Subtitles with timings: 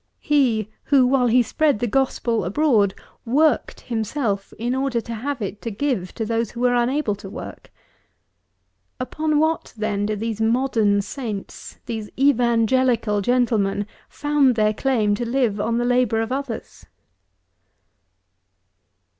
[0.19, 5.61] He, who, while he spread the gospel abroad, worked himself, in order to have it
[5.61, 7.71] to give to those who were unable to work?
[8.99, 15.61] Upon what, then, do these modern saints; these evangelical gentlemen, found their claim to live
[15.61, 16.87] on the labour of others.